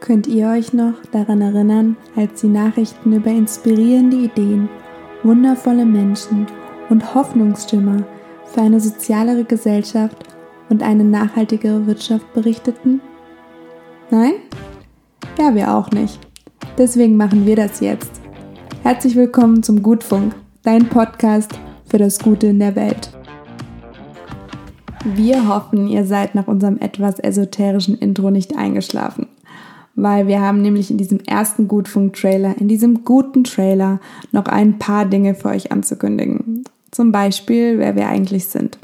[0.00, 4.70] Könnt ihr euch noch daran erinnern, als die Nachrichten über inspirierende Ideen,
[5.22, 6.46] wundervolle Menschen
[6.88, 8.04] und Hoffnungsschimmer
[8.46, 10.16] für eine sozialere Gesellschaft
[10.70, 13.02] und eine nachhaltigere Wirtschaft berichteten?
[14.10, 14.32] Nein?
[15.38, 16.18] Ja, wir auch nicht.
[16.78, 18.22] Deswegen machen wir das jetzt.
[18.82, 21.52] Herzlich willkommen zum Gutfunk, dein Podcast
[21.84, 23.10] für das Gute in der Welt.
[25.04, 29.26] Wir hoffen, ihr seid nach unserem etwas esoterischen Intro nicht eingeschlafen
[30.02, 34.00] weil wir haben nämlich in diesem ersten Gutfunk-Trailer, in diesem guten Trailer,
[34.32, 36.64] noch ein paar Dinge für euch anzukündigen.
[36.90, 38.78] Zum Beispiel, wer wir eigentlich sind.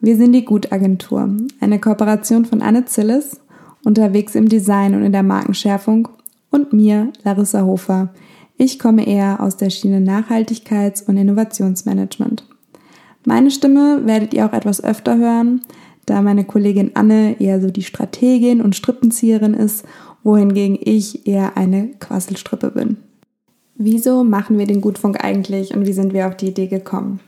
[0.00, 1.30] Wir sind die Gutagentur,
[1.60, 3.40] eine Kooperation von Anne Zillis,
[3.84, 6.08] unterwegs im Design und in der Markenschärfung
[6.50, 8.10] und mir, Larissa Hofer.
[8.56, 12.44] Ich komme eher aus der Schiene Nachhaltigkeits- und Innovationsmanagement.
[13.24, 15.62] Meine Stimme werdet ihr auch etwas öfter hören,
[16.06, 19.84] da meine Kollegin Anne eher so die Strategin und Strippenzieherin ist
[20.24, 22.96] wohingegen ich eher eine Quasselstrippe bin.
[23.76, 27.20] Wieso machen wir den Gutfunk eigentlich und wie sind wir auf die Idee gekommen?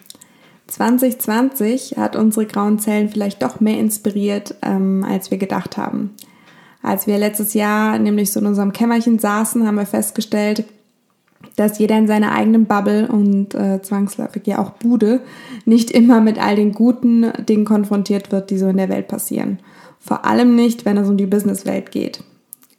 [0.69, 6.11] 2020 hat unsere grauen Zellen vielleicht doch mehr inspiriert, ähm, als wir gedacht haben.
[6.83, 10.65] Als wir letztes Jahr nämlich so in unserem Kämmerchen saßen, haben wir festgestellt,
[11.57, 15.21] dass jeder in seiner eigenen Bubble und äh, zwangsläufig ja auch Bude
[15.65, 19.59] nicht immer mit all den guten Dingen konfrontiert wird, die so in der Welt passieren.
[19.99, 22.23] Vor allem nicht, wenn es um die Businesswelt geht.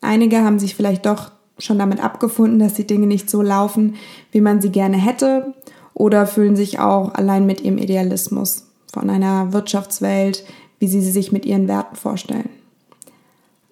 [0.08, 3.96] Einige haben sich vielleicht doch schon damit abgefunden, dass die Dinge nicht so laufen,
[4.32, 5.54] wie man sie gerne hätte,
[5.94, 10.46] oder fühlen sich auch allein mit ihrem Idealismus von einer Wirtschaftswelt,
[10.80, 12.50] wie sie sie sich mit ihren Werten vorstellen.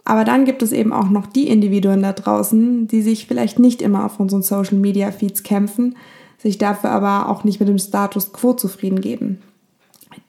[0.04, 3.82] Aber dann gibt es eben auch noch die Individuen da draußen, die sich vielleicht nicht
[3.82, 5.96] immer auf unseren Social Media Feeds kämpfen,
[6.38, 9.42] sich dafür aber auch nicht mit dem Status quo zufrieden geben.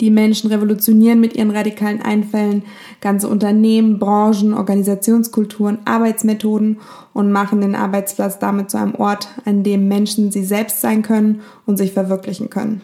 [0.01, 2.62] Die Menschen revolutionieren mit ihren radikalen Einfällen
[3.01, 6.79] ganze Unternehmen, Branchen, Organisationskulturen, Arbeitsmethoden
[7.12, 11.41] und machen den Arbeitsplatz damit zu einem Ort, an dem Menschen sie selbst sein können
[11.64, 12.83] und sich verwirklichen können.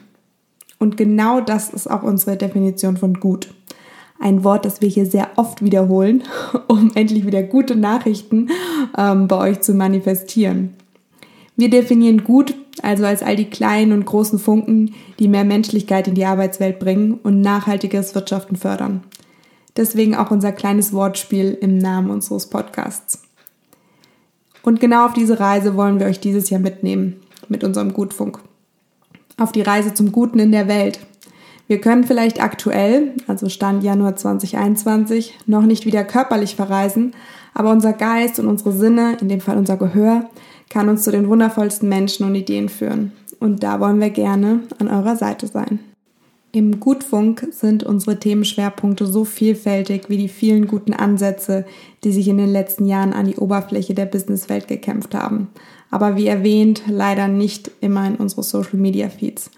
[0.79, 3.55] Und genau das ist auch unsere Definition von gut.
[4.19, 6.23] Ein Wort, das wir hier sehr oft wiederholen,
[6.69, 8.49] um endlich wieder gute Nachrichten
[8.97, 10.75] ähm, bei euch zu manifestieren.
[11.57, 16.15] Wir definieren gut also als all die kleinen und großen Funken, die mehr Menschlichkeit in
[16.15, 19.03] die Arbeitswelt bringen und nachhaltiges Wirtschaften fördern.
[19.77, 23.23] Deswegen auch unser kleines Wortspiel im Namen unseres Podcasts.
[24.63, 28.39] Und genau auf diese Reise wollen wir euch dieses Jahr mitnehmen mit unserem Gutfunk.
[29.39, 31.01] Auf die Reise zum Guten in der Welt.
[31.69, 37.15] Wir können vielleicht aktuell, also Stand Januar 2021, noch nicht wieder körperlich verreisen,
[37.55, 40.29] aber unser Geist und unsere Sinne, in dem Fall unser Gehör,
[40.73, 43.13] kann uns zu den wundervollsten Menschen und Ideen führen.
[43.39, 45.81] Und da wollen wir gerne an eurer Seite sein.
[46.51, 51.67] Im Gutfunk sind unsere Themenschwerpunkte so vielfältig wie die vielen guten Ansätze,
[52.05, 55.49] die sich in den letzten Jahren an die Oberfläche der Businesswelt gekämpft haben.
[55.91, 59.51] Aber wie erwähnt, leider nicht immer in unsere Social Media Feeds.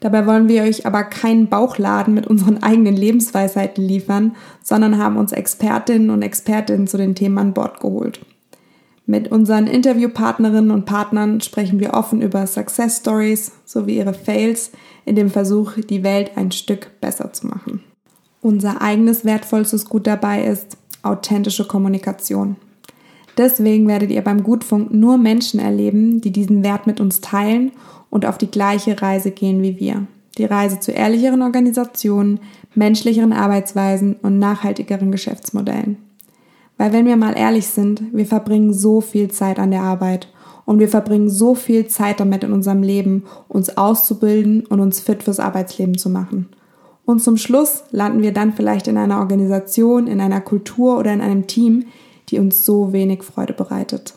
[0.00, 5.32] Dabei wollen wir euch aber keinen Bauchladen mit unseren eigenen Lebensweisheiten liefern, sondern haben uns
[5.32, 8.20] Expertinnen und Expertinnen zu den Themen an Bord geholt.
[9.10, 14.70] Mit unseren Interviewpartnerinnen und Partnern sprechen wir offen über Success Stories sowie ihre Fails
[15.04, 17.82] in dem Versuch, die Welt ein Stück besser zu machen.
[18.40, 22.54] Unser eigenes wertvollstes Gut dabei ist authentische Kommunikation.
[23.36, 27.72] Deswegen werdet ihr beim Gutfunk nur Menschen erleben, die diesen Wert mit uns teilen
[28.10, 30.06] und auf die gleiche Reise gehen wie wir.
[30.38, 32.38] Die Reise zu ehrlicheren Organisationen,
[32.76, 35.96] menschlicheren Arbeitsweisen und nachhaltigeren Geschäftsmodellen.
[36.80, 40.28] Weil wenn wir mal ehrlich sind, wir verbringen so viel Zeit an der Arbeit
[40.64, 45.22] und wir verbringen so viel Zeit damit in unserem Leben, uns auszubilden und uns fit
[45.22, 46.48] fürs Arbeitsleben zu machen.
[47.04, 51.20] Und zum Schluss landen wir dann vielleicht in einer Organisation, in einer Kultur oder in
[51.20, 51.84] einem Team,
[52.30, 54.14] die uns so wenig Freude bereitet.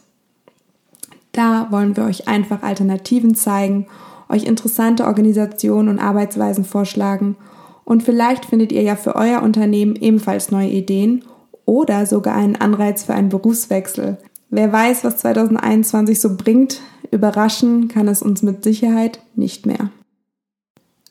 [1.33, 3.87] Da wollen wir euch einfach Alternativen zeigen,
[4.29, 7.35] euch interessante Organisationen und Arbeitsweisen vorschlagen
[7.83, 11.25] und vielleicht findet ihr ja für euer Unternehmen ebenfalls neue Ideen
[11.65, 14.17] oder sogar einen Anreiz für einen Berufswechsel.
[14.49, 19.89] Wer weiß, was 2021 so bringt, überraschen kann es uns mit Sicherheit nicht mehr.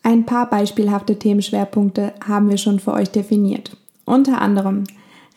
[0.03, 3.76] Ein paar beispielhafte Themenschwerpunkte haben wir schon für euch definiert.
[4.05, 4.85] Unter anderem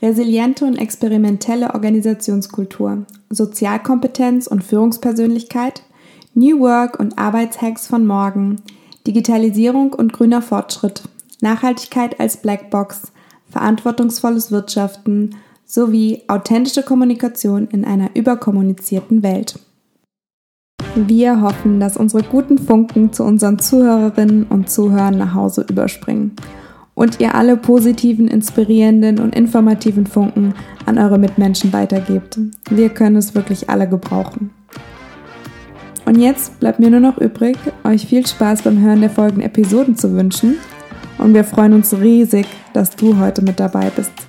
[0.01, 5.83] resiliente und experimentelle Organisationskultur, Sozialkompetenz und Führungspersönlichkeit,
[6.33, 8.57] New Work und Arbeitshacks von morgen,
[9.07, 11.03] Digitalisierung und grüner Fortschritt,
[11.41, 13.13] Nachhaltigkeit als Blackbox,
[13.49, 19.59] verantwortungsvolles Wirtschaften sowie authentische Kommunikation in einer überkommunizierten Welt.
[20.95, 26.35] Wir hoffen, dass unsere guten Funken zu unseren Zuhörerinnen und Zuhörern nach Hause überspringen
[26.93, 30.53] und ihr alle positiven, inspirierenden und informativen Funken
[30.85, 32.39] an eure Mitmenschen weitergebt.
[32.69, 34.51] Wir können es wirklich alle gebrauchen.
[36.05, 39.97] Und jetzt bleibt mir nur noch übrig, euch viel Spaß beim Hören der folgenden Episoden
[39.97, 40.55] zu wünschen.
[41.17, 44.24] Und wir freuen uns riesig, dass du heute mit dabei bist.